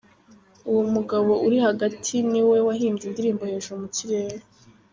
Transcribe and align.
Uwo 0.69 0.83
mugabo 0.93 1.31
uri 1.45 1.57
hagati 1.65 2.13
niwe 2.29 2.57
wahimbye 2.67 3.03
indirimbo 3.07 3.41
Hejuru 3.51 3.81
mu 3.83 3.87
kirere. 3.95 4.37